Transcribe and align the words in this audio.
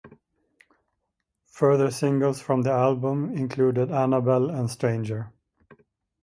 Further 1.51 1.91
singles 1.91 2.41
from 2.41 2.63
the 2.63 2.71
album 2.71 3.37
included 3.37 3.91
"Annabel" 3.91 4.49
and 4.49 4.67
"Stranger". 4.67 5.31